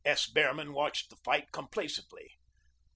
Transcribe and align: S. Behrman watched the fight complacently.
S. 0.03 0.25
Behrman 0.25 0.73
watched 0.73 1.11
the 1.11 1.15
fight 1.17 1.51
complacently. 1.51 2.39